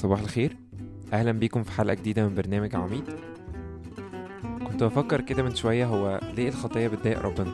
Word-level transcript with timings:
صباح 0.00 0.20
الخير. 0.20 0.56
أهلا 1.12 1.32
بيكم 1.32 1.62
في 1.62 1.72
حلقة 1.72 1.94
جديدة 1.94 2.28
من 2.28 2.34
برنامج 2.34 2.76
عميد. 2.76 3.04
كنت 4.66 4.82
بفكر 4.84 5.20
كده 5.20 5.42
من 5.42 5.54
شوية 5.54 5.86
هو 5.86 6.20
ليه 6.36 6.48
الخطية 6.48 6.88
بتضايق 6.88 7.18
ربنا؟ 7.22 7.52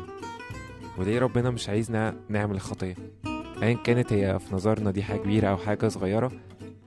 وليه 0.98 1.18
ربنا 1.18 1.50
مش 1.50 1.68
عايزنا 1.68 2.16
نعمل 2.28 2.54
الخطية؟ 2.54 2.94
ايا 3.62 3.74
كانت 3.74 4.12
هي 4.12 4.38
في 4.38 4.54
نظرنا 4.54 4.90
دي 4.90 5.02
حاجة 5.02 5.18
كبيرة 5.18 5.48
أو 5.48 5.56
حاجة 5.56 5.88
صغيرة 5.88 6.32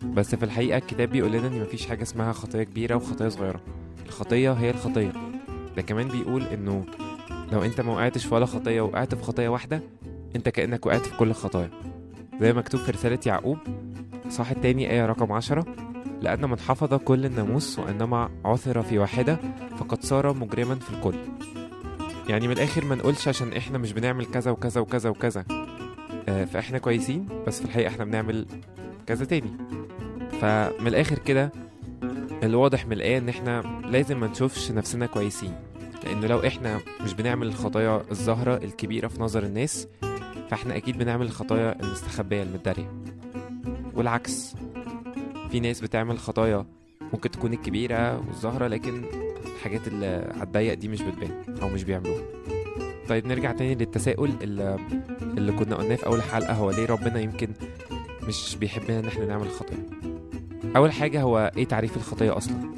بس 0.04 0.36
في 0.36 0.44
الحقيقة 0.46 0.78
الكتاب 0.78 1.10
بيقول 1.10 1.32
لنا 1.32 1.48
إن 1.48 1.62
مفيش 1.62 1.88
حاجة 1.88 2.02
اسمها 2.02 2.32
خطية 2.32 2.64
كبيرة 2.64 2.96
وخطية 2.96 3.28
صغيرة. 3.28 3.62
الخطية 4.06 4.52
هي 4.52 4.70
الخطية. 4.70 5.12
ده 5.76 5.82
كمان 5.82 6.08
بيقول 6.08 6.44
إنه 6.44 6.86
لو 7.52 7.64
أنت 7.64 7.82
ما 7.82 7.94
وقعتش 7.94 8.26
في 8.26 8.36
ولا 8.36 8.46
خطية 8.46 8.82
وقعت 8.82 9.16
في 9.16 9.24
خطية 9.24 9.50
واحدة 9.50 9.82
أنت 10.36 10.50
كأنك 10.50 10.86
وقعت 10.86 11.02
في 11.06 11.18
كل 11.18 11.30
الخطايا 11.30 11.70
زي 12.42 12.54
مكتوب 12.54 12.82
في 12.82 12.92
رسالة 12.92 13.20
يعقوب 13.26 13.58
صح 14.30 14.50
التاني 14.50 14.92
آية 14.92 15.06
رقم 15.06 15.32
عشرة. 15.32 15.66
لأن 16.22 16.50
من 16.50 16.60
حفظ 16.60 16.94
كل 16.94 17.26
الناموس 17.26 17.80
وإنما 17.80 18.30
عثر 18.46 18.82
في 18.82 19.00
واحدة 19.00 19.40
فقد 19.78 20.04
صار 20.04 20.34
مجرما 20.34 20.76
في 20.76 20.90
الكل. 20.94 21.16
يعني 22.30 22.48
من 22.48 22.54
الآخر 22.54 22.86
ما 22.86 22.96
نقولش 22.96 23.28
عشان 23.28 23.54
إحنا 23.54 23.78
مش 23.78 23.94
بنعمل 23.94 24.26
كذا 24.26 24.52
وكذا 24.52 24.82
وكذا 24.82 25.10
وكذا. 25.10 25.46
آه، 26.30 26.46
فإحنا 26.46 26.78
كويسين 26.78 27.28
بس 27.48 27.60
في 27.60 27.66
الحقيقة 27.66 27.88
إحنا 27.88 28.06
بنعمل 28.06 28.46
كذا 29.08 29.26
تاني. 29.26 29.52
فمن 30.42 30.88
الآخر 30.88 31.20
كده 31.20 31.52
الواضح 32.44 32.86
من 32.86 32.92
الآية 32.94 33.18
إن 33.18 33.30
إحنا 33.30 33.82
لازم 33.86 34.20
ما 34.20 34.28
نشوفش 34.28 34.72
نفسنا 34.72 35.06
كويسين. 35.06 35.54
لأنه 36.04 36.28
لو 36.28 36.40
إحنا 36.48 36.80
مش 37.04 37.14
بنعمل 37.14 37.48
الخطايا 37.48 38.02
الظاهرة 38.12 38.56
الكبيرة 38.64 39.08
في 39.08 39.22
نظر 39.22 39.44
الناس 39.44 39.88
فإحنا 40.50 40.76
أكيد 40.78 40.98
بنعمل 40.98 41.26
الخطايا 41.26 41.82
المستخبية 41.84 42.44
المدارية 42.44 42.92
والعكس. 44.00 44.56
في 45.52 45.60
ناس 45.60 45.82
بتعمل 45.82 46.20
خطايا 46.20 46.66
ممكن 47.14 47.32
تكون 47.32 47.54
الكبيرة 47.54 48.18
والظاهرة 48.18 48.68
لكن 48.68 49.04
الحاجات 49.56 49.88
اللي 49.88 50.34
الضيق 50.42 50.74
دي 50.74 50.88
مش 50.88 51.02
بتبان 51.02 51.60
أو 51.62 51.70
مش 51.70 51.84
بيعملوها. 51.84 52.22
طيب 53.10 53.28
نرجع 53.28 53.52
تاني 53.52 53.76
للتساؤل 53.76 54.32
اللي, 54.42 54.78
اللي 55.22 55.52
كنا 55.52 55.76
قلناه 55.76 55.96
في 55.96 56.06
أول 56.06 56.22
حلقة 56.22 56.54
هو 56.54 56.72
ليه 56.72 56.86
ربنا 56.86 57.20
يمكن 57.20 57.50
مش 58.28 58.56
بيحبنا 58.56 59.00
إن 59.00 59.06
إحنا 59.06 59.26
نعمل 59.26 59.46
الخطايا 59.46 59.86
أول 60.76 60.92
حاجة 60.92 61.22
هو 61.22 61.52
إيه 61.58 61.66
تعريف 61.66 61.98
الخطية 61.98 62.38
أصلا؟ 62.38 62.72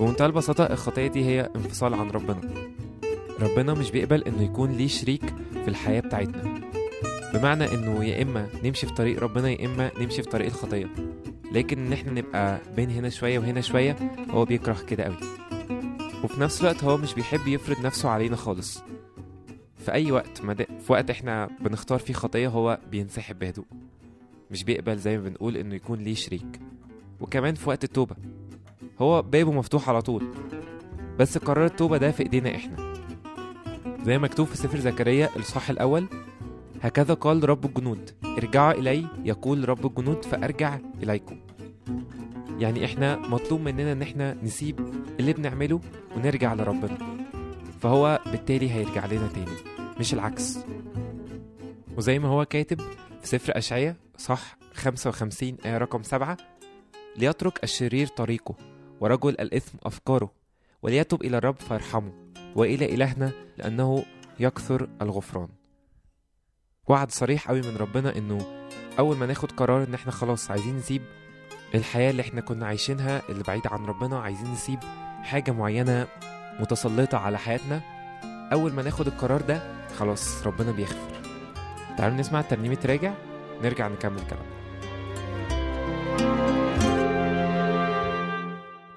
بمنتهى 0.00 0.26
البساطة 0.26 0.64
الخطية 0.64 1.06
دي 1.06 1.24
هي 1.24 1.50
انفصال 1.56 1.94
عن 1.94 2.10
ربنا. 2.10 2.40
ربنا 3.40 3.74
مش 3.74 3.90
بيقبل 3.90 4.22
إنه 4.24 4.42
يكون 4.42 4.70
ليه 4.72 4.88
شريك 4.88 5.22
في 5.64 5.68
الحياة 5.68 6.00
بتاعتنا. 6.00 6.69
بمعنى 7.34 7.74
إنه 7.74 8.04
يا 8.04 8.22
إما 8.22 8.48
نمشي 8.64 8.86
في 8.86 8.94
طريق 8.94 9.20
ربنا 9.22 9.50
يا 9.50 9.66
إما 9.66 9.90
نمشي 10.00 10.22
في 10.22 10.28
طريق 10.30 10.46
الخطية. 10.46 10.88
لكن 11.52 11.78
إن 11.86 11.92
إحنا 11.92 12.12
نبقى 12.12 12.60
بين 12.76 12.90
هنا 12.90 13.08
شوية 13.08 13.38
وهنا 13.38 13.60
شوية 13.60 13.96
هو 14.30 14.44
بيكره 14.44 14.76
كده 14.88 15.04
قوي 15.04 15.16
وفي 16.24 16.40
نفس 16.40 16.60
الوقت 16.60 16.84
هو 16.84 16.96
مش 16.96 17.14
بيحب 17.14 17.46
يفرض 17.48 17.86
نفسه 17.86 18.08
علينا 18.08 18.36
خالص. 18.36 18.82
في 19.76 19.92
أي 19.92 20.12
وقت 20.12 20.42
ما 20.44 20.54
في 20.54 20.92
وقت 20.92 21.10
إحنا 21.10 21.50
بنختار 21.60 21.98
فيه 21.98 22.14
خطية 22.14 22.48
هو 22.48 22.78
بينسحب 22.90 23.38
بهدوء. 23.38 23.64
مش 24.50 24.64
بيقبل 24.64 24.98
زي 24.98 25.18
ما 25.18 25.28
بنقول 25.28 25.56
إنه 25.56 25.74
يكون 25.74 25.98
ليه 25.98 26.14
شريك. 26.14 26.60
وكمان 27.20 27.54
في 27.54 27.68
وقت 27.68 27.84
التوبة. 27.84 28.16
هو 29.00 29.22
بابه 29.22 29.52
مفتوح 29.52 29.88
على 29.88 30.02
طول. 30.02 30.24
بس 31.18 31.38
قرار 31.38 31.64
التوبة 31.64 31.96
ده 31.96 32.10
في 32.10 32.22
إيدينا 32.22 32.54
إحنا. 32.56 32.94
زي 34.04 34.18
مكتوب 34.18 34.46
في 34.46 34.56
سفر 34.56 34.78
زكريا 34.78 35.28
الاصحاح 35.36 35.70
الأول 35.70 36.06
هكذا 36.82 37.14
قال 37.14 37.48
رب 37.48 37.64
الجنود. 37.64 38.10
ارجعوا 38.24 38.72
إلي 38.72 39.06
يقول 39.24 39.68
رب 39.68 39.86
الجنود 39.86 40.24
فأرجع 40.24 40.78
إليكم. 41.02 41.40
يعني 42.58 42.84
إحنا 42.84 43.16
مطلوب 43.16 43.60
مننا 43.60 43.92
إن 43.92 44.02
إحنا 44.02 44.36
نسيب 44.42 44.80
اللي 45.20 45.32
بنعمله 45.32 45.80
ونرجع 46.16 46.54
لربنا. 46.54 46.98
فهو 47.80 48.20
بالتالي 48.26 48.70
هيرجع 48.70 49.06
لنا 49.06 49.28
تاني 49.28 49.56
مش 50.00 50.14
العكس. 50.14 50.58
وزي 51.96 52.18
ما 52.18 52.28
هو 52.28 52.44
كاتب 52.44 52.80
في 53.20 53.26
سفر 53.28 53.58
أشعية 53.58 53.96
صح 54.18 54.56
55 54.74 55.56
آية 55.64 55.78
رقم 55.78 56.02
7 56.02 56.36
ليترك 57.16 57.64
الشرير 57.64 58.06
طريقه 58.06 58.54
ورجل 59.00 59.30
الإثم 59.30 59.78
أفكاره 59.82 60.32
وليتب 60.82 61.22
إلى 61.22 61.36
الرب 61.36 61.56
فيرحمه 61.56 62.12
وإلى 62.56 62.94
إلهنا 62.94 63.32
لأنه 63.58 64.04
يكثر 64.40 64.88
الغفران. 65.02 65.48
وعد 66.90 67.10
صريح 67.10 67.48
قوي 67.48 67.60
من 67.62 67.76
ربنا 67.80 68.16
إنه 68.18 68.38
أول 68.98 69.16
ما 69.16 69.26
ناخد 69.26 69.52
قرار 69.52 69.84
إن 69.84 69.94
إحنا 69.94 70.12
خلاص 70.12 70.50
عايزين 70.50 70.76
نسيب 70.76 71.02
الحياة 71.74 72.10
اللي 72.10 72.22
إحنا 72.22 72.40
كنا 72.40 72.66
عايشينها 72.66 73.22
اللي 73.28 73.42
بعيدة 73.42 73.70
عن 73.70 73.84
ربنا 73.84 74.18
عايزين 74.20 74.52
نسيب 74.52 74.78
حاجة 75.22 75.50
معينة 75.50 76.06
متسلطة 76.60 77.18
على 77.18 77.38
حياتنا 77.38 77.80
أول 78.52 78.72
ما 78.72 78.82
ناخد 78.82 79.06
القرار 79.06 79.40
ده 79.40 79.62
خلاص 79.98 80.46
ربنا 80.46 80.72
بيغفر. 80.72 81.20
تعالوا 81.98 82.16
نسمع 82.16 82.40
ترنيمة 82.40 82.78
راجع 82.86 83.12
نرجع 83.62 83.88
نكمل 83.88 84.20
كلام 84.30 84.46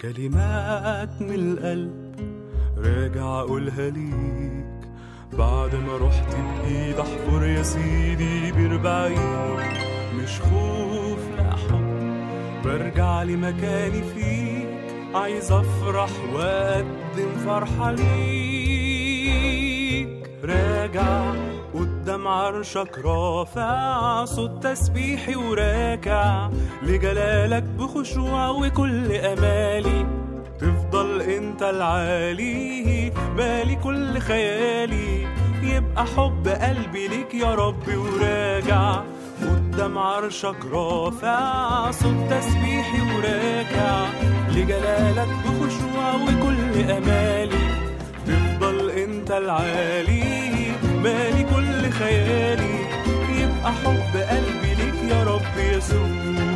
كلمات 0.02 1.22
من 1.22 1.36
القلب 1.36 2.16
راجع 2.78 3.40
اقولها 3.40 3.90
ليك 3.90 4.43
بعد 5.38 5.76
ما 5.76 5.98
رحت 5.98 6.36
بإيد 6.36 7.00
أحفر 7.00 7.46
يا 7.46 7.64
سيدي 7.64 8.52
بربعين 8.52 9.58
مش 10.16 10.42
خوف 10.42 11.20
لا 11.38 11.56
حب 11.56 12.04
برجع 12.66 13.24
لمكاني 13.24 14.02
فيك 14.04 14.68
عايز 15.16 15.52
أفرح 15.52 16.10
وأقدم 16.34 17.32
فرحة 17.46 17.92
ليك. 17.92 19.34
راجع 20.44 21.34
قدام 21.74 22.28
عرشك 22.28 23.00
رافع 23.06 24.26
صوت 24.26 24.64
تسبيحي 24.64 25.36
وراكع 25.36 26.50
لجلالك 26.84 27.64
بخشوع 27.64 28.50
وكل 28.50 29.12
أمالي. 29.12 30.06
انت 31.54 31.64
العالي 31.64 33.12
بالي 33.38 33.76
كل 33.76 34.20
خيالي. 34.20 35.28
يبقى 35.64 36.06
حب 36.06 36.48
قلبي 36.48 37.08
ليك 37.08 37.34
يا 37.34 37.56
رب 37.56 37.88
وراجع. 37.88 39.02
قدام 39.42 39.98
عرشك 39.98 40.56
رافع 40.72 41.92
صوت 41.92 42.30
تسبيحي 42.30 43.02
وراكع 43.02 44.06
لجلالك 44.50 45.28
بخشوع 45.46 46.14
وكل 46.14 46.92
أمالي. 46.92 47.68
تفضل 48.28 48.90
انت 48.90 49.32
العالي 49.32 50.72
بالي 51.04 51.44
كل 51.44 51.90
خيالي. 51.92 52.76
يبقى 53.30 53.72
حب 53.74 54.18
قلبي 54.18 54.74
ليك 54.76 55.12
يا 55.12 55.24
رب 55.24 55.58
يسوع. 55.58 56.53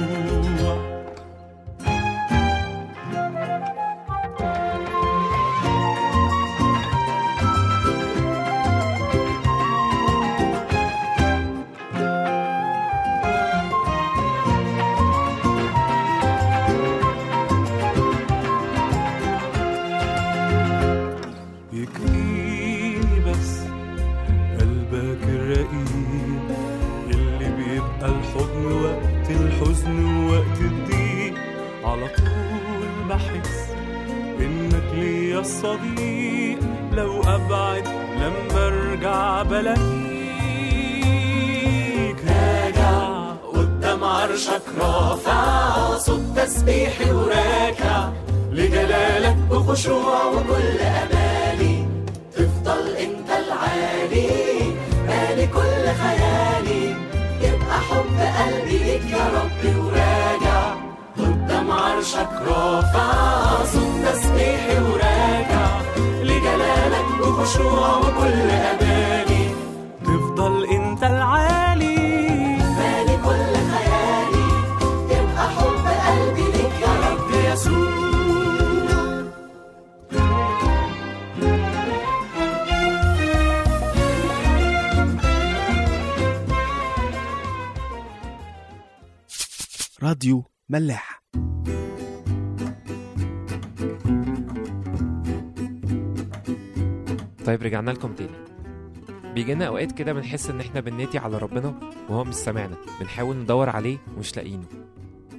على 31.97 32.07
طول 32.07 32.87
بحس 33.09 33.67
إنك 34.39 34.93
ليا 34.93 35.39
الصديق 35.39 36.59
لو 36.91 37.21
أبعد 37.21 37.87
لما 38.15 38.67
أرجع 38.67 39.43
بلاقيك. 39.43 39.87
راجع 42.27 43.31
قدام 43.53 44.03
عرشك 44.03 44.61
رافع 44.79 45.97
صوت 45.97 46.21
تسبيحي 46.35 47.11
وراكع 47.11 48.09
لجلالك 48.51 49.37
بخشوع 49.51 50.25
وكل 50.25 50.79
أمالي. 50.79 51.85
تفضل 52.35 52.95
أنت 52.95 53.29
العالي 53.29 54.29
مالي 55.07 55.47
كل 55.47 55.85
خيالي. 56.01 56.95
يبقى 57.41 57.79
حب 57.89 58.17
قلبي 58.39 58.77
ليك 58.77 59.05
يا 59.11 59.27
ربي 59.27 59.86
أمام 61.67 61.79
عرشك 61.79 62.29
رافع 62.47 63.65
صوت 63.65 64.05
تسبيحي 64.05 64.79
وراجع 64.79 65.81
لجلالك 66.23 67.05
بخشوع 67.19 67.97
وكل 67.97 68.49
أماني. 68.51 69.55
تفضل 70.03 70.65
أنت 70.65 71.03
العالي. 71.03 71.97
مالي 72.57 73.17
كل 73.25 73.53
خيالي. 73.71 74.47
تبقى 75.09 75.49
حب 75.49 75.85
قلبي 76.07 76.45
ليك 76.51 76.75
يا 76.81 76.93
رب 77.09 77.31
يسوع. 77.53 77.97
راديو 90.03 90.45
ملاح. 90.69 91.16
طيب 97.47 97.63
رجعنا 97.63 97.91
لكم 97.91 98.13
تاني. 98.13 98.31
بيجينا 99.33 99.65
أوقات 99.67 99.91
كده 99.91 100.13
بنحس 100.13 100.49
إن 100.49 100.59
إحنا 100.59 100.79
بننادي 100.79 101.17
على 101.17 101.37
ربنا 101.37 101.73
وهو 102.09 102.23
مش 102.23 102.33
سامعنا. 102.35 102.75
بنحاول 102.99 103.37
ندور 103.37 103.69
عليه 103.69 103.97
ومش 104.15 104.37
لاقيينه. 104.37 104.65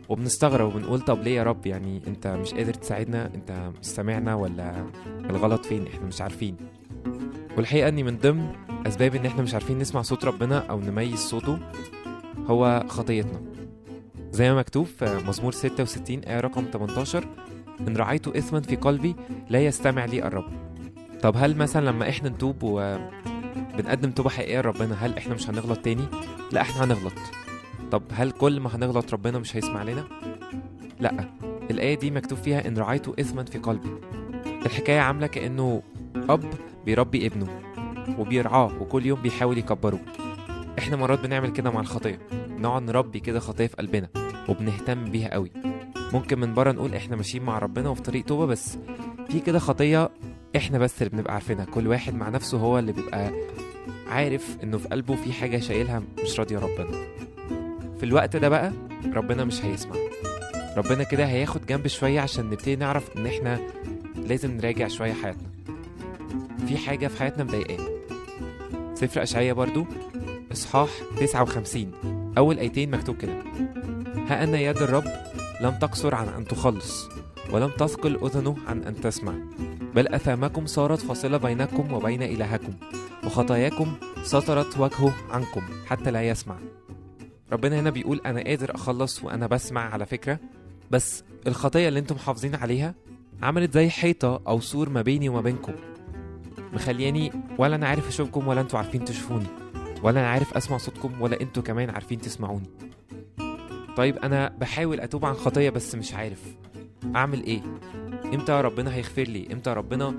وبنستغرب 0.09 0.75
وبنقول 0.75 1.01
طب 1.01 1.23
ليه 1.23 1.37
يا 1.37 1.43
رب؟ 1.43 1.67
يعني 1.67 2.03
أنت 2.07 2.27
مش 2.27 2.55
قادر 2.55 2.75
تساعدنا؟ 2.75 3.35
أنت 3.35 3.71
مش 3.81 3.87
سامعنا 3.87 4.35
ولا 4.35 4.87
الغلط 5.31 5.67
فين؟ 5.67 5.87
إحنا 5.87 6.07
مش 6.07 6.21
عارفين. 6.21 6.57
والحقيقة 7.57 7.89
إني 7.89 8.03
من 8.03 8.19
ضمن 8.19 8.53
أسباب 8.87 9.15
إن 9.15 9.27
إحنا 9.27 9.43
مش 9.43 9.55
عارفين 9.55 9.79
نسمع 9.79 10.03
صوت 10.03 10.25
ربنا 10.25 10.59
أو 10.59 10.81
نميز 10.81 11.19
صوته 11.19 11.59
هو 12.47 12.85
خطيتنا. 12.89 13.41
زي 14.31 14.51
ما 14.51 14.59
مكتوب 14.59 14.87
في 14.87 15.21
مزمور 15.29 15.53
66 15.53 16.19
آية 16.19 16.41
رقم 16.41 16.65
18 16.73 17.25
إن 17.81 17.97
رعيت 17.97 18.29
إثما 18.29 18.61
في 18.61 18.77
قلبي 18.77 19.17
لا 19.51 19.65
يستمع 19.67 20.05
لي 20.05 20.27
الرب. 20.27 20.68
طب 21.23 21.35
هل 21.37 21.57
مثلا 21.57 21.87
لما 21.87 22.09
إحنا 22.09 22.29
نتوب 22.29 22.57
وبنقدم 22.63 24.11
توبة 24.11 24.31
حقيقية 24.31 24.61
لربنا 24.61 24.95
هل 25.07 25.17
إحنا 25.17 25.35
مش 25.35 25.51
هنغلط 25.51 25.79
تاني؟ 25.79 26.05
لا 26.53 26.61
إحنا 26.61 26.85
هنغلط. 26.85 27.13
طب 27.91 28.03
هل 28.13 28.31
كل 28.31 28.61
ما 28.61 28.77
هنغلط 28.77 29.13
ربنا 29.13 29.39
مش 29.39 29.57
هيسمع 29.57 29.83
لنا؟ 29.83 30.05
لا. 31.01 31.29
الآية 31.71 31.95
دي 31.99 32.11
مكتوب 32.11 32.39
فيها 32.39 32.69
إن 32.69 32.79
رعيت 32.79 33.09
إثما 33.09 33.45
في 33.45 33.59
قلبي. 33.59 33.89
الحكاية 34.67 35.01
عاملة 35.01 35.27
كأنه 35.27 35.83
أب 36.29 36.45
بيربي 36.87 37.27
ابنه 37.27 37.61
وبيرعاه 38.19 38.83
وكل 38.83 39.07
يوم 39.07 39.23
بيحاول 39.23 39.59
يكبره. 39.59 40.01
إحنا 40.79 40.97
مرات 40.97 41.21
بنعمل 41.21 41.51
كده 41.51 41.71
مع 41.71 41.81
الخطية. 41.81 42.19
نقعد 42.49 42.83
نربي 42.83 43.21
كده 43.21 43.41
خطية 43.41 43.67
في 43.67 43.77
قلبنا 43.77 44.09
وبنهتم 44.49 45.05
بيها 45.05 45.33
قوي. 45.33 45.51
ممكن 46.13 46.39
من 46.39 46.55
بره 46.55 46.73
نقول 46.73 46.95
إحنا 46.95 47.17
ماشيين 47.17 47.43
مع 47.45 47.59
ربنا 47.59 47.89
وفي 47.89 48.03
طريق 48.03 48.25
توبة 48.25 48.47
بس 48.47 48.79
في 49.29 49.41
كده 49.41 49.59
خطية 49.59 50.11
إحنا 50.57 50.79
بس 50.79 51.03
اللي 51.03 51.11
بنبقى 51.17 51.35
عارفينها. 51.35 51.65
كل 51.65 51.87
واحد 51.89 52.15
مع 52.15 52.29
نفسه 52.29 52.59
هو 52.59 52.79
اللي 52.79 52.93
بيبقى 52.93 53.31
عارف 54.09 54.57
انه 54.63 54.79
في 54.79 54.89
قلبه 54.89 55.17
في 55.17 55.33
حاجة 55.33 55.59
شايلها 55.59 56.03
مش 56.23 56.39
راضية 56.41 56.59
ربنا. 56.59 57.07
في 57.99 58.03
الوقت 58.03 58.37
ده 58.37 58.49
بقى 58.49 58.73
ربنا 59.15 59.45
مش 59.45 59.65
هيسمع. 59.65 59.97
ربنا 60.77 61.03
كده 61.05 61.25
هياخد 61.25 61.67
جنب 61.67 61.87
شوية 61.87 62.21
عشان 62.21 62.45
نبتدي 62.51 62.77
نعرف 62.77 63.17
ان 63.17 63.27
إحنا 63.27 63.61
لازم 64.27 64.57
نراجع 64.57 64.89
شوية 64.89 65.13
حياتنا. 65.13 65.49
في 66.69 66.77
حاجة 66.79 67.07
في 67.07 67.19
حياتنا 67.19 67.45
مضايقانا. 67.45 67.89
سفر 68.95 69.23
أشعية 69.23 69.53
برضو 69.53 69.87
إصحاح 70.53 70.89
59 71.21 71.91
أول 72.39 72.59
آيتين 72.59 72.91
مكتوب 72.91 73.17
كده. 73.17 73.43
ها 74.29 74.45
أن 74.45 74.55
يد 74.55 74.77
الرب 74.77 75.05
لم 75.61 75.75
تقصر 75.81 76.15
عن 76.15 76.29
أن 76.29 76.45
تخلص 76.45 77.09
ولم 77.51 77.71
تثقل 77.71 78.17
أذنه 78.25 78.57
عن 78.69 78.83
أن 78.85 79.01
تسمع. 79.01 79.33
بل 79.95 80.09
أثامكم 80.09 80.67
صارت 80.67 81.01
فاصلة 81.01 81.37
بينكم 81.37 81.93
وبين 81.93 82.23
إلهكم 82.23 82.73
وخطاياكم 83.25 83.95
سترت 84.23 84.79
وجهه 84.79 85.15
عنكم 85.31 85.63
حتى 85.87 86.11
لا 86.11 86.29
يسمع. 86.29 86.57
ربنا 87.53 87.81
هنا 87.81 87.91
بيقول 87.91 88.21
أنا 88.27 88.43
قادر 88.43 88.75
أخلص 88.75 89.25
وأنا 89.25 89.47
بسمع 89.47 89.93
على 89.93 90.07
فكرة 90.07 90.39
بس 90.91 91.25
الخطية 91.47 91.89
اللي 91.89 91.99
أنتم 92.01 92.15
محافظين 92.15 92.55
عليها 92.55 92.95
عملت 93.43 93.75
زي 93.75 93.91
حيطة 93.91 94.41
أو 94.49 94.61
سور 94.61 94.89
ما 94.89 95.03
بيني 95.03 95.29
وما 95.29 95.41
بينكم. 95.41 95.73
مخلياني 96.73 97.33
ولا 97.59 97.77
أنا 97.77 97.89
عارف 97.89 98.09
أشوفكم 98.09 98.49
ولا 98.49 98.61
أنتوا 98.61 98.79
عارفين 98.79 99.05
تشوفوني 99.05 99.47
ولا 100.03 100.21
أنا 100.21 100.29
عارف 100.29 100.57
أسمع 100.57 100.79
صوتكم 100.79 101.23
ولا 101.23 101.41
أنتوا 101.41 101.63
كمان 101.63 101.91
عارفين 101.91 102.21
تسمعوني. 102.21 102.71
طيب 103.97 104.17
أنا 104.17 104.49
بحاول 104.61 105.01
أتوب 105.01 105.25
عن 105.25 105.35
خطية 105.35 105.71
بس 105.71 105.95
مش 105.95 106.15
عارف. 106.15 106.43
أعمل 107.17 107.45
إيه؟ 107.45 107.61
إمتى 108.35 108.53
ربنا 108.53 108.95
هيغفر 108.95 109.23
لي؟ 109.23 109.53
إمتى 109.53 109.71
ربنا 109.71 110.15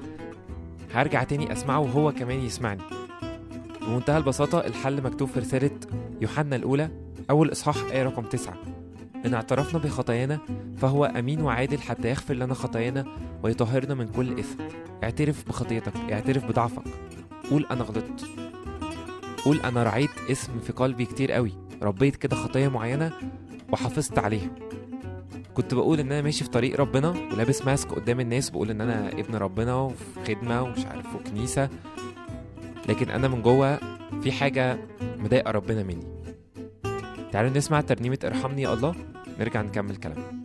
هرجع 0.93 1.23
تاني 1.23 1.51
أسمعه 1.51 1.79
وهو 1.79 2.11
كمان 2.11 2.39
يسمعني؟ 2.39 2.81
بمنتهى 3.81 4.17
البساطة 4.17 4.59
الحل 4.59 5.01
مكتوب 5.01 5.27
في 5.27 5.39
رسالة 5.39 5.79
يوحنا 6.21 6.55
الأولى 6.55 6.89
أول 7.29 7.51
إصحاح 7.51 7.75
آية 7.91 8.03
رقم 8.03 8.23
تسعة. 8.23 8.53
إن 9.25 9.33
اعترفنا 9.33 9.79
بخطايانا 9.79 10.39
فهو 10.77 11.05
أمين 11.05 11.41
وعادل 11.41 11.79
حتى 11.79 12.09
يغفر 12.09 12.33
لنا 12.33 12.53
خطايانا 12.53 13.05
ويطهرنا 13.43 13.93
من 13.93 14.07
كل 14.07 14.39
إثم. 14.39 14.63
اعترف 15.03 15.47
بخطيتك 15.47 15.93
اعترف 16.11 16.45
بضعفك. 16.45 16.83
قول 17.51 17.65
أنا 17.71 17.83
غلطت. 17.83 18.25
قول 19.45 19.59
أنا 19.59 19.83
رعيت 19.83 20.09
اسم 20.31 20.59
في 20.59 20.73
قلبي 20.73 21.05
كتير 21.05 21.31
قوي 21.31 21.51
ربيت 21.81 22.15
كده 22.15 22.35
خطايا 22.35 22.69
معينة 22.69 23.11
وحافظت 23.71 24.19
عليها. 24.19 24.49
كنت 25.53 25.73
بقول 25.73 25.99
إن 25.99 26.11
أنا 26.11 26.21
ماشي 26.21 26.43
في 26.43 26.49
طريق 26.49 26.79
ربنا 26.79 27.09
ولابس 27.09 27.65
ماسك 27.65 27.91
قدام 27.91 28.19
الناس 28.19 28.49
بقول 28.49 28.69
إن 28.69 28.81
أنا 28.81 29.09
ابن 29.09 29.35
ربنا 29.35 29.75
وفي 29.75 30.03
خدمة 30.27 30.61
ومش 30.61 30.85
عارف 30.85 31.15
وكنيسة. 31.15 31.69
لكن 32.89 33.09
أنا 33.09 33.27
من 33.27 33.41
جوه 33.41 33.79
في 34.21 34.31
حاجة 34.31 34.77
مضايقة 35.17 35.51
ربنا 35.51 35.83
مني. 35.83 36.07
تعالوا 37.31 37.51
نسمع 37.51 37.81
ترنيمة 37.81 38.19
ارحمني 38.23 38.61
يا 38.61 38.73
الله 38.73 38.95
نرجع 39.39 39.61
نكمل 39.61 39.95
كلام. 39.95 40.43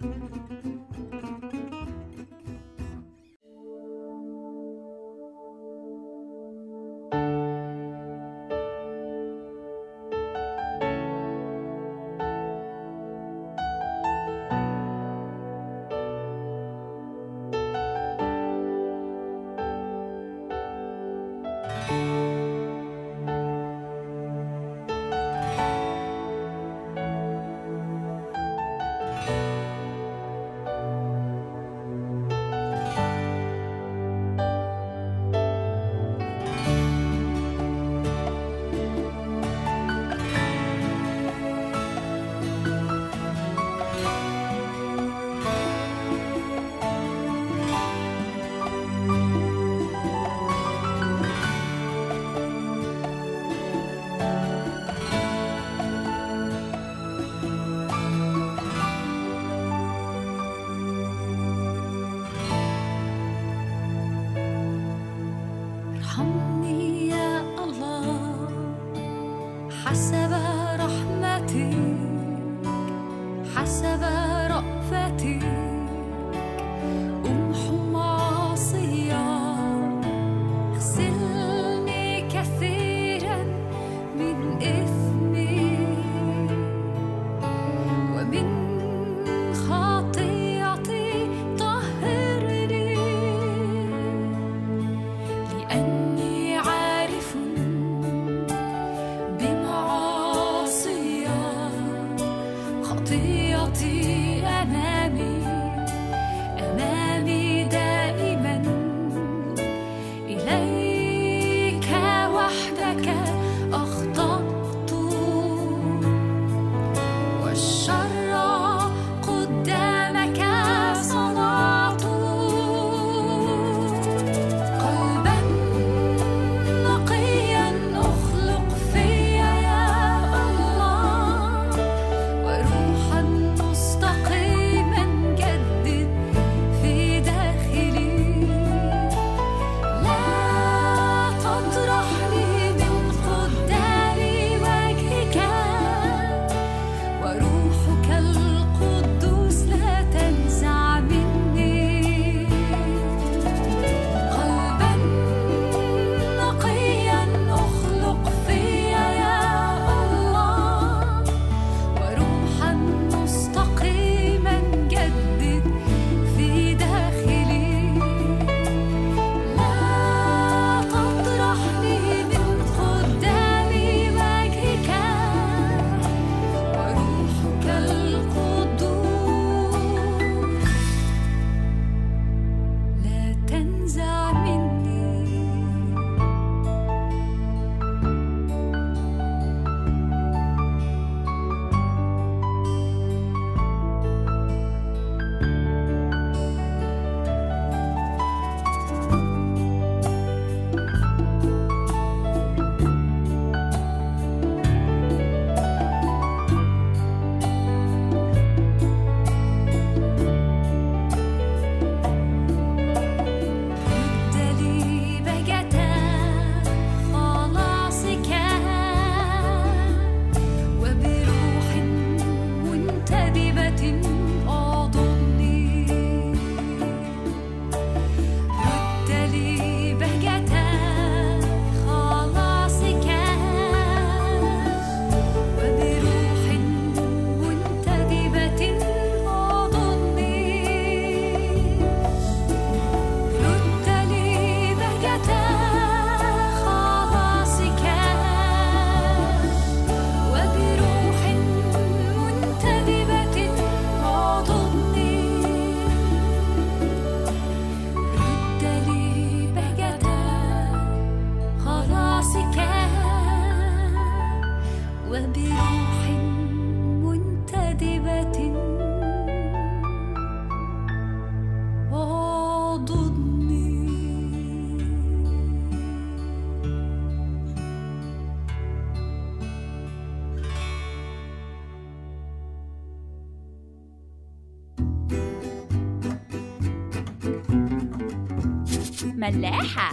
ملاحة. 289.31 289.91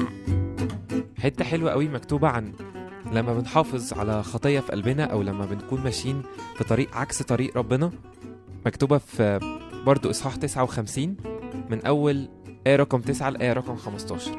حتة 1.20 1.46
حلوة 1.46 1.72
قوي 1.72 1.88
مكتوبة 1.88 2.28
عن 2.28 2.54
لما 3.12 3.34
بنحافظ 3.34 3.94
على 3.94 4.24
خطية 4.24 4.60
في 4.60 4.72
قلبنا 4.72 5.04
أو 5.04 5.22
لما 5.22 5.46
بنكون 5.46 5.82
ماشيين 5.82 6.22
في 6.58 6.64
طريق 6.64 6.98
عكس 6.98 7.22
طريق 7.22 7.58
ربنا. 7.58 7.92
مكتوبة 8.66 8.98
في 8.98 9.40
برضو 9.86 10.10
إصحاح 10.10 10.36
59 10.36 11.16
من 11.70 11.86
أول 11.86 12.30
آية 12.68 12.76
رقم 12.76 13.02
9 13.02 13.30
لآية 13.30 13.54
رقم 13.54 13.76
15 13.76 14.32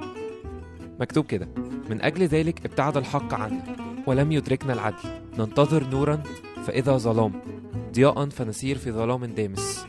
مكتوب 1.00 1.26
كده 1.26 1.48
من 1.90 2.02
أجل 2.02 2.22
ذلك 2.22 2.66
ابتعد 2.66 2.96
الحق 2.96 3.34
عنا 3.34 3.76
ولم 4.06 4.32
يدركنا 4.32 4.72
العدل. 4.72 5.08
ننتظر 5.38 5.86
نورا 5.86 6.22
فإذا 6.66 6.96
ظلام 6.96 7.32
ضياء 7.94 8.28
فنسير 8.28 8.78
في 8.78 8.92
ظلام 8.92 9.24
دامس. 9.24 9.86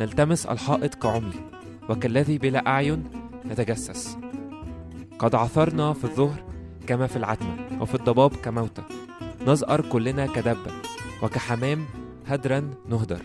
نلتمس 0.00 0.46
الحائط 0.46 0.94
كعمي 0.94 1.32
وكالذي 1.88 2.38
بلا 2.38 2.66
أعين 2.66 3.04
نتجسس. 3.46 4.16
قد 5.18 5.34
عثرنا 5.34 5.92
في 5.92 6.04
الظهر 6.04 6.42
كما 6.86 7.06
في 7.06 7.16
العتمة 7.16 7.56
وفي 7.80 7.94
الضباب 7.94 8.36
كموتى. 8.36 8.82
نزأر 9.46 9.80
كلنا 9.80 10.26
كدبة 10.26 10.72
وكحمام 11.22 11.84
هدرا 12.26 12.70
نهدر. 12.88 13.22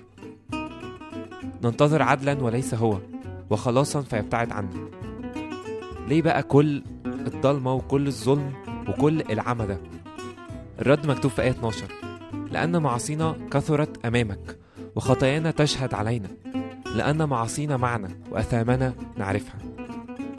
ننتظر 1.63 2.01
عدلا 2.01 2.43
وليس 2.43 2.73
هو 2.73 2.97
وخلاصا 3.49 4.01
فيبتعد 4.01 4.51
عنا. 4.51 4.89
ليه 6.07 6.21
بقى 6.21 6.43
كل 6.43 6.83
الضلمة 7.05 7.73
وكل 7.73 8.07
الظلم 8.07 8.53
وكل 8.89 9.21
العمى 9.21 9.65
ده؟ 9.65 9.77
الرد 10.79 11.07
مكتوب 11.07 11.31
في 11.31 11.41
آية 11.41 11.49
12 11.49 11.85
لأن 12.51 12.81
معاصينا 12.81 13.35
كثرت 13.51 14.05
أمامك 14.05 14.57
وخطايانا 14.95 15.51
تشهد 15.51 15.93
علينا. 15.93 16.27
لأن 16.95 17.29
معاصينا 17.29 17.77
معنا 17.77 18.09
وأثامنا 18.31 18.93
نعرفها. 19.17 19.70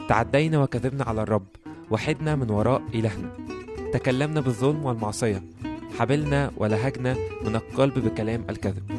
تعدينا 0.09 0.63
وكذبنا 0.63 1.03
على 1.03 1.21
الرب 1.21 1.45
وحدنا 1.91 2.35
من 2.35 2.49
وراء 2.49 2.81
إلهنا. 2.93 3.29
تكلمنا 3.93 4.41
بالظلم 4.41 4.85
والمعصية. 4.85 5.43
حبلنا 5.99 6.51
ولهجنا 6.57 7.15
من 7.45 7.55
القلب 7.55 7.99
بكلام 7.99 8.45
الكذب. 8.49 8.91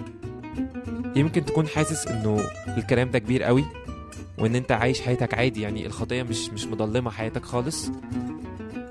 يمكن 1.17 1.45
تكون 1.45 1.67
حاسس 1.69 2.09
إنه 2.09 2.41
الكلام 2.79 3.11
ده 3.11 3.19
كبير 3.19 3.43
قوي 3.43 3.65
وإن 4.39 4.55
أنت 4.55 4.73
عايش 4.73 5.01
حياتك 5.01 5.35
عادي 5.35 5.63
يعني 5.63 5.87
الخطية 5.87 6.23
مش 6.23 6.51
مش 6.51 6.67
مضلمة 6.67 7.11
حياتك 7.11 7.45
خالص. 7.45 7.91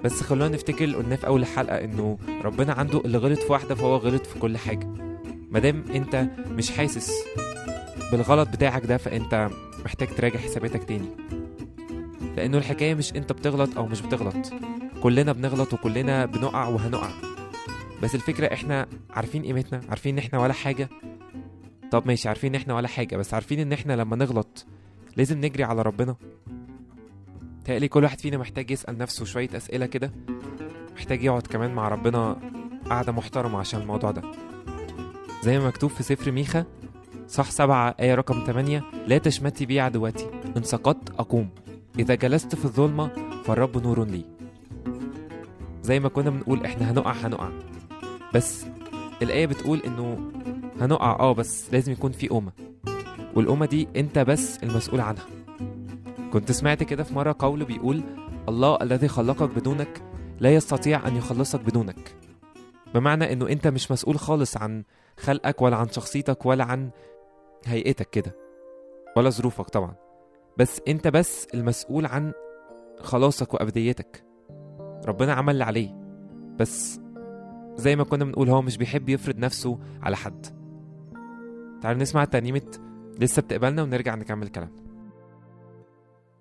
بس 0.03 0.21
خلونا 0.21 0.47
نفتكر 0.55 0.83
اللي 0.83 0.97
قلناه 0.97 1.15
في 1.15 1.27
أول 1.27 1.41
الحلقة 1.41 1.83
إنه 1.83 2.17
ربنا 2.43 2.73
عنده 2.73 2.99
اللي 3.05 3.17
غلط 3.17 3.39
في 3.39 3.51
واحدة 3.51 3.75
فهو 3.75 3.95
غلط 3.97 4.25
في 4.25 4.39
كل 4.39 4.57
حاجة. 4.57 4.87
مادام 5.51 5.83
أنت 5.95 6.25
مش 6.51 6.71
حاسس 6.71 7.11
بالغلط 8.11 8.49
بتاعك 8.49 8.85
ده 8.85 8.97
فأنت 8.97 9.49
محتاج 9.85 10.07
تراجع 10.07 10.39
حساباتك 10.39 10.83
تاني. 10.83 11.09
لأنه 12.37 12.57
الحكاية 12.57 12.95
مش 12.95 13.15
أنت 13.15 13.31
بتغلط 13.31 13.77
أو 13.77 13.85
مش 13.85 14.01
بتغلط. 14.01 14.53
كلنا 15.03 15.31
بنغلط 15.31 15.73
وكلنا 15.73 16.25
بنقع 16.25 16.67
وهنقع. 16.67 17.09
بس 18.03 18.15
الفكرة 18.15 18.53
إحنا 18.53 18.87
عارفين 19.09 19.43
قيمتنا 19.43 19.81
عارفين 19.89 20.17
إن 20.17 20.23
إحنا 20.25 20.39
ولا 20.39 20.53
حاجة. 20.53 20.89
طب 21.91 22.07
ماشي 22.07 22.27
عارفين 22.27 22.55
إن 22.55 22.61
إحنا 22.61 22.75
ولا 22.75 22.87
حاجة 22.87 23.17
بس 23.17 23.33
عارفين 23.33 23.59
إن 23.59 23.73
إحنا 23.73 23.93
لما 23.93 24.15
نغلط 24.15 24.65
لازم 25.17 25.37
نجري 25.41 25.63
على 25.63 25.81
ربنا. 25.81 26.15
تقلي 27.65 27.87
كل 27.87 28.03
واحد 28.03 28.21
فينا 28.21 28.37
محتاج 28.37 28.71
يسأل 28.71 28.97
نفسه 28.97 29.25
شوية 29.25 29.49
أسئلة 29.55 29.85
كده. 29.85 30.11
محتاج 30.95 31.23
يقعد 31.23 31.47
كمان 31.47 31.73
مع 31.73 31.87
ربنا 31.87 32.37
قعدة 32.89 33.11
محترمة 33.11 33.59
عشان 33.59 33.81
الموضوع 33.81 34.11
ده. 34.11 34.21
زي 35.43 35.59
ما 35.59 35.67
مكتوب 35.67 35.89
في 35.89 36.03
سفر 36.03 36.31
ميخا 36.31 36.65
صح 37.27 37.51
سبعة 37.51 37.95
آية 37.99 38.15
رقم 38.15 38.43
8 38.47 38.83
لا 39.07 39.17
تشمتي 39.17 39.65
بي 39.65 39.79
عدواتي 39.79 40.29
إن 40.57 40.63
سقطت 40.63 41.09
أقوم. 41.19 41.49
إذا 41.99 42.15
جلست 42.15 42.55
في 42.55 42.65
الظلمة 42.65 43.11
فالرب 43.43 43.83
نور 43.83 44.03
لي. 44.05 44.25
زي 45.81 45.99
ما 45.99 46.09
كنا 46.09 46.29
بنقول 46.29 46.65
إحنا 46.65 46.91
هنقع 46.91 47.11
هنقع. 47.11 47.49
بس 48.33 48.65
الآية 49.21 49.45
بتقول 49.45 49.79
إنه 49.79 50.31
هنقع 50.81 51.19
آه 51.19 51.33
بس 51.33 51.73
لازم 51.73 51.91
يكون 51.91 52.11
في 52.11 52.27
قومة 52.27 52.51
والقومة 53.35 53.65
دي 53.65 53.87
أنت 53.95 54.19
بس 54.19 54.63
المسؤول 54.63 55.01
عنها. 55.01 55.25
كنت 56.33 56.51
سمعت 56.51 56.83
كده 56.83 57.03
في 57.03 57.13
مرة 57.13 57.35
قول 57.39 57.65
بيقول 57.65 58.03
الله 58.49 58.77
الذي 58.81 59.07
خلقك 59.07 59.49
بدونك 59.49 60.01
لا 60.39 60.55
يستطيع 60.55 61.07
أن 61.07 61.15
يخلصك 61.15 61.59
بدونك. 61.59 62.15
بمعنى 62.95 63.33
إنه 63.33 63.49
أنت 63.49 63.67
مش 63.67 63.91
مسؤول 63.91 64.19
خالص 64.19 64.57
عن 64.57 64.83
خلقك 65.19 65.61
ولا 65.61 65.75
عن 65.75 65.89
شخصيتك 65.89 66.45
ولا 66.45 66.63
عن 66.63 66.89
هيئتك 67.65 68.09
كده. 68.09 68.35
ولا 69.17 69.29
ظروفك 69.29 69.69
طبعا. 69.69 70.02
بس 70.57 70.81
انت 70.87 71.07
بس 71.07 71.47
المسؤول 71.53 72.05
عن 72.05 72.33
خلاصك 72.99 73.53
وأبديتك. 73.53 74.23
ربنا 75.05 75.33
عمل 75.33 75.53
اللي 75.53 75.63
عليه. 75.63 75.95
بس 76.59 76.99
زي 77.75 77.95
ما 77.95 78.03
كنا 78.03 78.25
بنقول 78.25 78.49
هو 78.49 78.61
مش 78.61 78.77
بيحب 78.77 79.09
يفرض 79.09 79.37
نفسه 79.37 79.79
على 80.01 80.15
حد. 80.15 80.45
تعالوا 81.81 82.01
نسمع 82.01 82.25
ترنيمة 82.25 82.71
لسه 83.19 83.41
بتقبلنا 83.41 83.83
ونرجع 83.83 84.15
نكمل 84.15 84.47
كلامنا 84.47 84.83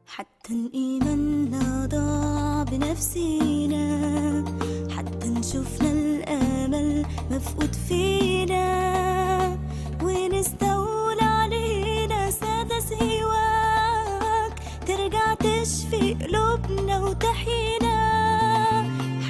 حتى 0.06 0.70
إيماننا 0.74 1.86
ضاع 1.86 2.62
بنفسينا 2.62 4.44
حتى 4.90 5.28
نشوفنا 5.28 5.92
الأمل 5.92 7.06
مفقود 7.30 7.74
فينا. 7.74 9.11
تشفي 15.62 16.14
قلوبنا 16.14 17.00
وتحيينا. 17.00 17.96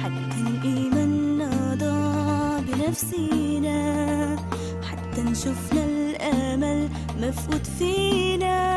حتى 0.01 0.67
إيماننا 0.67 1.75
ضاع 1.75 2.59
بنفسينا 2.59 3.77
حتى 4.83 5.21
نشوفنا 5.21 5.83
الأمل 5.85 6.89
مفقود 7.21 7.63
فينا. 7.79 8.72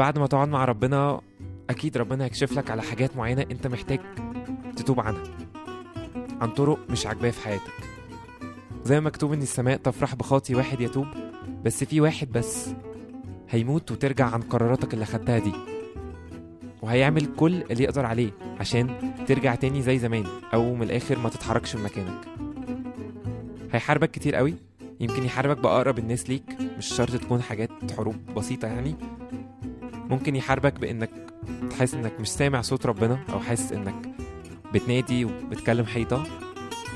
بعد 0.00 0.18
ما 0.18 0.26
تقعد 0.26 0.48
مع 0.48 0.64
ربنا 0.64 1.20
أكيد 1.70 1.96
ربنا 1.96 2.24
هيكشف 2.24 2.52
لك 2.52 2.70
على 2.70 2.82
حاجات 2.82 3.16
معينة 3.16 3.42
أنت 3.50 3.66
محتاج 3.66 4.00
تتوب 4.76 5.00
عنها. 5.00 5.22
عن 6.40 6.50
طرق 6.50 6.78
مش 6.90 7.06
عاجباه 7.06 7.30
في 7.30 7.44
حياتك. 7.44 7.72
زي 8.84 9.00
ما 9.00 9.06
مكتوب 9.06 9.32
إن 9.32 9.42
السماء 9.42 9.76
تفرح 9.76 10.14
بخاطي 10.14 10.54
واحد 10.54 10.80
يتوب 10.80 11.06
بس 11.64 11.84
في 11.84 12.00
واحد 12.00 12.32
بس 12.32 12.68
هيموت 13.50 13.90
وترجع 13.90 14.26
عن 14.26 14.40
قراراتك 14.40 14.94
اللي 14.94 15.04
خدتها 15.04 15.38
دي. 15.38 15.52
وهيعمل 16.82 17.26
كل 17.36 17.62
اللي 17.62 17.84
يقدر 17.84 18.06
عليه 18.06 18.30
عشان 18.60 19.14
ترجع 19.28 19.54
تاني 19.54 19.82
زي 19.82 19.98
زمان 19.98 20.24
أو 20.54 20.74
من 20.74 20.82
الآخر 20.82 21.18
ما 21.18 21.28
تتحركش 21.28 21.76
من 21.76 21.82
مكانك. 21.82 22.24
هيحاربك 23.72 24.10
كتير 24.10 24.34
قوي 24.34 24.54
يمكن 25.00 25.24
يحاربك 25.24 25.58
بأقرب 25.62 25.98
الناس 25.98 26.30
ليك 26.30 26.56
مش 26.78 26.86
شرط 26.86 27.16
تكون 27.16 27.42
حاجات 27.42 27.92
حروب 27.96 28.16
بسيطة 28.36 28.68
يعني 28.68 28.94
ممكن 30.10 30.36
يحاربك 30.36 30.80
بإنك 30.80 31.10
تحس 31.70 31.94
إنك 31.94 32.20
مش 32.20 32.28
سامع 32.28 32.60
صوت 32.60 32.86
ربنا 32.86 33.18
أو 33.32 33.40
حاسس 33.40 33.72
إنك 33.72 33.94
بتنادي 34.74 35.24
وبتكلم 35.24 35.84
حيطة. 35.86 36.24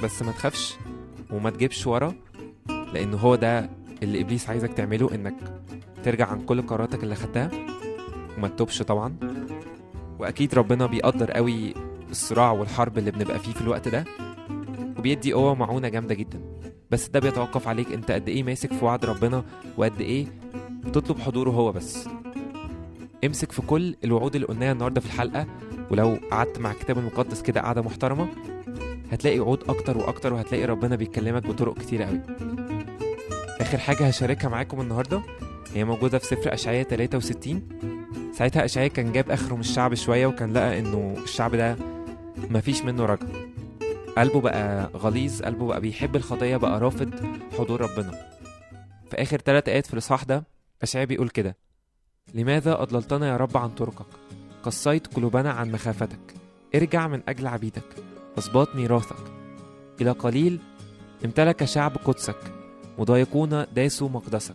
بس 0.03 0.22
ما 0.22 0.33
تخافش 0.33 0.77
وما 1.31 1.50
تجيبش 1.50 1.87
ورا 1.87 2.14
لأنه 2.92 3.16
هو 3.16 3.35
ده 3.35 3.70
اللي 4.03 4.20
إبليس 4.20 4.48
عايزك 4.50 4.72
تعمله 4.72 5.14
إنك 5.14 5.35
ترجع 6.05 6.27
عن 6.27 6.40
كل 6.44 6.62
قراراتك 6.62 7.05
اللي 7.05 7.14
خدتها. 7.14 7.50
وما 8.38 8.48
تتوبش 8.48 8.83
طبعا. 8.83 9.16
وأكيد 10.18 10.55
ربنا 10.55 10.87
بيقدر 10.87 11.31
قوي 11.31 11.74
الصراع 12.11 12.53
والحرب 12.53 12.98
اللي 12.98 13.11
بنبقى 13.11 13.38
فيه 13.38 13.53
في 13.53 13.61
الوقت 13.61 13.88
ده. 13.88 14.05
وبيدي 14.98 15.33
قوة 15.33 15.50
ومعونة 15.50 15.88
جامدة 15.88 16.14
جدا. 16.14 16.40
بس 16.90 17.09
ده 17.09 17.20
بيتوقف 17.20 17.68
عليك 17.68 17.92
أنت 17.92 18.11
قد 18.11 18.29
إيه 18.29 18.42
ماسك 18.42 18.72
في 18.72 18.85
وعد 18.85 19.05
ربنا 19.05 19.44
وقد 19.77 20.00
إيه 20.00 20.27
بتطلب 20.85 21.18
حضوره 21.18 21.50
هو 21.50 21.72
بس. 21.72 22.09
امسك 23.24 23.53
في 23.53 23.62
كل 23.62 23.96
الوعود 24.05 24.35
اللي 24.35 24.46
قلناها 24.46 24.72
النهارده 24.72 25.00
في 25.00 25.07
الحلقة 25.07 25.46
ولو 25.90 26.18
قعدت 26.31 26.59
مع 26.59 26.70
الكتاب 26.70 26.98
المقدس 26.98 27.42
كده 27.42 27.61
قعده 27.61 27.83
محترمة 27.83 28.29
هتلاقي 29.12 29.40
وعود 29.40 29.62
أكتر 29.68 29.98
وأكتر 29.98 30.33
وهتلاقي 30.33 30.64
ربنا 30.64 30.96
بيكلمك 30.96 31.46
بطرق 31.46 31.79
كتيره 31.79 32.05
قوي 32.05 32.20
آخر 33.61 33.79
حاجة 33.79 34.07
هشاركها 34.07 34.48
معاكم 34.48 34.81
النهارده 34.81 35.20
هي 35.74 35.85
موجودة 35.85 36.18
في 36.18 36.27
سفر 36.27 36.55
أشعياء 36.55 36.83
63 36.88 37.68
ساعتها 38.33 38.64
أشعياء 38.64 38.88
كان 38.90 39.12
جاب 39.12 39.31
آخره 39.31 39.55
من 39.55 39.61
الشعب 39.61 39.94
شوية 39.94 40.27
وكان 40.27 40.53
لقى 40.53 40.79
إنه 40.79 41.14
الشعب 41.24 41.55
ده 41.57 41.77
مفيش 42.50 42.83
منه 42.83 43.05
رجا 43.07 43.27
قلبه 44.18 44.40
بقى 44.40 44.90
غليظ 44.96 45.42
قلبه 45.42 45.66
بقى 45.66 45.81
بيحب 45.81 46.16
الخطية 46.16 46.57
بقى 46.57 46.81
رافض 46.81 47.14
حضور 47.59 47.81
ربنا. 47.81 48.11
في 49.11 49.22
آخر 49.22 49.37
ثلاث 49.38 49.68
آيات 49.68 49.87
في 49.87 49.92
الإصحاح 49.92 50.22
ده 50.24 50.44
أشعياء 50.83 51.07
بيقول 51.09 51.29
كده 51.29 51.57
لماذا 52.34 52.82
أضللتنا 52.82 53.28
يا 53.28 53.37
رب 53.37 53.56
عن 53.56 53.70
طرقك؟ 53.70 54.06
قصيت 54.62 55.06
قلوبنا 55.06 55.50
عن 55.50 55.72
مخافتك. 55.72 56.34
ارجع 56.74 57.08
من 57.08 57.22
أجل 57.28 57.46
عبيدك. 57.46 57.84
أسباط 58.38 58.76
ميراثك 58.76 59.16
إلى 60.00 60.10
قليل 60.10 60.58
امتلك 61.24 61.64
شعب 61.64 61.96
قدسك 62.04 62.52
مضايقون 62.98 63.66
داسوا 63.74 64.08
مقدسك. 64.08 64.54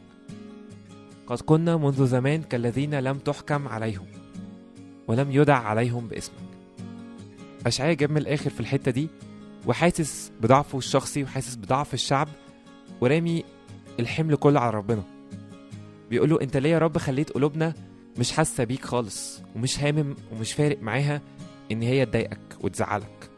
قد 1.28 1.42
كنا 1.42 1.78
منذ 1.78 2.06
زمان 2.08 2.42
كالذين 2.42 3.00
لم 3.00 3.18
تحكم 3.18 3.68
عليهم 3.68 4.06
ولم 5.08 5.32
يدع 5.32 5.58
عليهم 5.58 6.08
باسمك. 6.08 6.36
أشعياء 7.66 7.94
جاب 7.94 8.12
من 8.12 8.18
الآخر 8.18 8.50
في 8.50 8.60
الحتة 8.60 8.92
دي 8.92 9.10
وحاسس 9.68 10.32
بضعفه 10.42 10.78
الشخصي 10.78 11.24
وحاسس 11.24 11.56
بضعف 11.56 11.94
الشعب 11.94 12.28
ورامي 13.02 13.44
الحمل 14.00 14.36
كله 14.36 14.60
على 14.60 14.78
ربنا. 14.78 15.19
بيقول 16.10 16.30
له 16.30 16.42
انت 16.42 16.58
ليه 16.58 16.70
يا 16.70 16.78
رب 16.80 16.98
خليت 16.98 17.30
قلوبنا 17.32 17.74
مش 18.20 18.32
حاسة 18.32 18.64
بيك 18.64 18.86
خالص 18.86 19.42
ومش 19.56 19.80
هامم 19.80 20.16
ومش 20.32 20.54
فارق 20.54 20.82
معاها 20.82 21.22
ان 21.72 21.82
هي 21.82 22.06
تضايقك 22.06 22.40
وتزعلك؟ 22.62 23.30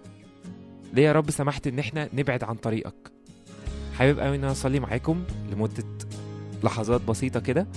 ليه 0.93 1.03
يا 1.03 1.11
رب 1.11 1.31
سمحت 1.31 1.67
ان 1.67 1.79
إحنا 1.79 2.09
نبعد 2.13 2.43
عن 2.43 2.55
طريقك؟ 2.55 3.11
حابب 3.97 4.19
قوي 4.19 4.35
ان 4.35 4.43
أنا 4.43 4.51
اصلي 4.51 4.79
معاكم 4.79 5.23
لمدة 5.51 5.83
لحظات 6.63 7.01
بسيطة 7.01 7.39
كده 7.39 7.67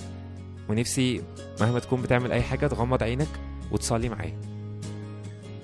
ونفسي 0.69 1.23
مهما 1.61 1.79
تكون 1.79 2.03
بتعمل 2.03 2.33
أي 2.33 2.43
حاجة 2.43 2.67
تغمض 2.67 3.03
عينك 3.03 3.29
وتصلي 3.73 4.09
معايا. 4.09 4.41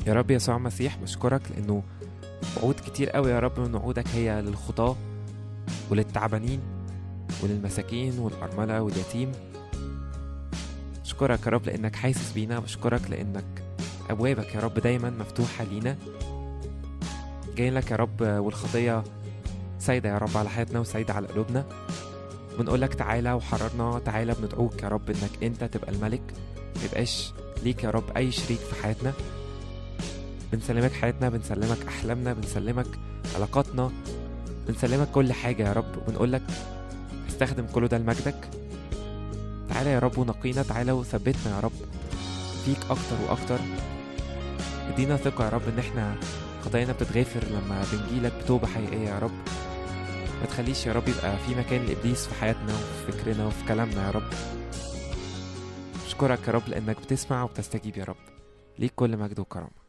يا 0.06 0.12
رب 0.14 0.30
يسوع 0.30 0.56
المسيح 0.56 0.96
بشكرك 0.96 1.42
لأنه 1.50 1.82
وعود 2.56 2.74
كتير 2.86 3.10
قوي 3.10 3.30
يا 3.30 3.40
رب 3.40 3.60
من 3.60 3.74
وعودك 3.74 4.08
هي 4.08 4.42
للخطاة 4.42 4.96
وللتعبانين. 5.90 6.60
وللمساكين 7.42 8.18
والأرملة 8.18 8.82
واليتيم. 8.82 9.32
أشكرك 11.04 11.46
يا 11.46 11.50
رب 11.50 11.66
لأنك 11.66 11.96
حاسس 11.96 12.32
بينا 12.32 12.58
بشكرك 12.58 13.10
لأنك 13.10 13.44
أبوابك 14.10 14.54
يا 14.54 14.60
رب 14.60 14.74
دايما 14.74 15.10
مفتوحة 15.10 15.64
لينا. 15.64 15.96
جايين 17.56 17.74
لك 17.74 17.90
يا 17.90 17.96
رب 17.96 18.20
والخطية 18.20 19.04
سايدة 19.78 20.08
يا 20.08 20.18
رب 20.18 20.36
على 20.36 20.48
حياتنا 20.48 20.80
وسايدة 20.80 21.14
على 21.14 21.26
قلوبنا. 21.26 21.64
بنقول 22.58 22.80
لك 22.80 22.94
تعالى 22.94 23.32
وحررنا 23.32 23.98
تعالى 23.98 24.34
بندعوك 24.34 24.82
يا 24.82 24.88
رب 24.88 25.10
إنك 25.10 25.42
أنت 25.42 25.64
تبقى 25.64 25.92
الملك. 25.92 26.22
ميبقاش 26.82 27.32
ليك 27.62 27.84
يا 27.84 27.90
رب 27.90 28.16
أي 28.16 28.30
شريك 28.32 28.58
في 28.58 28.82
حياتنا. 28.82 29.12
بنسلمك 30.52 30.92
حياتنا 30.92 31.28
بنسلمك 31.28 31.86
أحلامنا 31.88 32.32
بنسلمك 32.32 32.86
علاقاتنا. 33.34 33.90
بنسلمك 34.68 35.10
كل 35.10 35.32
حاجة 35.32 35.68
يا 35.68 35.72
رب. 35.72 35.96
وبنقول 35.96 36.32
لك 36.32 36.42
استخدم 37.42 37.66
كل 37.66 37.88
ده 37.88 37.98
لمجدك؟ 37.98 38.48
تعالى 39.68 39.90
يا 39.90 39.98
رب 39.98 40.18
ونقينا 40.18 40.62
تعالى 40.62 40.92
وثبتنا 40.92 41.54
يا 41.54 41.60
رب 41.60 41.72
فيك 42.64 42.78
أكتر 42.90 43.16
وأكتر. 43.28 43.58
إدينا 44.88 45.16
ثقة 45.16 45.44
يا 45.44 45.48
رب 45.48 45.68
إن 45.68 45.78
إحنا 45.78 46.16
خطايانا 46.64 46.92
بتتغفر 46.92 47.44
لما 47.44 47.84
بنجيلك 47.92 48.32
بتوبة 48.42 48.66
حقيقية 48.66 49.08
يا 49.08 49.18
رب. 49.18 49.30
ما 50.40 50.46
تخليش 50.48 50.86
يا 50.86 50.92
رب 50.92 51.08
يبقى 51.08 51.38
في 51.38 51.54
مكان 51.54 51.86
لإبليس 51.86 52.26
في 52.26 52.34
حياتنا 52.34 52.72
وفي 52.74 53.12
فكرنا 53.12 53.46
وفي 53.46 53.64
كلامنا 53.68 54.06
يا 54.06 54.10
رب. 54.10 54.30
أشكرك 56.06 56.48
يا 56.48 56.52
رب 56.52 56.68
لأنك 56.68 56.96
بتسمع 57.00 57.42
وبتستجيب 57.42 57.96
يا 57.96 58.04
رب. 58.04 58.16
ليك 58.78 58.92
كل 58.96 59.16
مجد 59.16 59.38
وكرامه 59.40 59.79